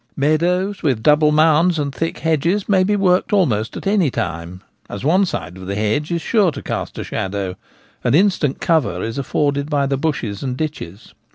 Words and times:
Meadows 0.15 0.81
with 0.81 1.03
double 1.03 1.31
mounds 1.31 1.77
and 1.77 1.93
thick 1.93 2.17
hedges 2.17 2.67
may 2.67 2.83
be 2.83 2.95
worked 2.95 3.31
almost 3.31 3.77
at 3.77 3.85
any 3.85 4.09
time, 4.09 4.61
as 4.89 5.03
one 5.05 5.27
side 5.27 5.55
of 5.57 5.67
the 5.67 5.75
hedge 5.75 6.11
is 6.11 6.23
sure 6.23 6.51
to 6.53 6.63
cast 6.63 6.97
a 6.97 7.03
shadow, 7.03 7.55
and 8.03 8.15
instant 8.15 8.59
cover 8.59 9.03
is 9.03 9.19
afforded 9.19 9.69
by 9.69 9.85
the 9.85 9.97
bushes 9.97 10.41
and 10.41 10.57
ditches. 10.57 11.13